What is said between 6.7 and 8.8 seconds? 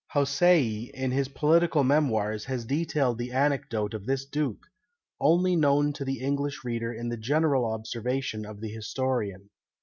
in the general observation of the